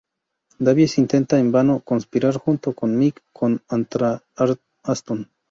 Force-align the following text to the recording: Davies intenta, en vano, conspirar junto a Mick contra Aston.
Davies 0.67 0.97
intenta, 0.97 1.37
en 1.37 1.51
vano, 1.51 1.81
conspirar 1.83 2.33
junto 2.37 2.73
a 2.75 2.87
Mick 2.87 3.21
contra 3.31 4.23
Aston. 4.83 5.29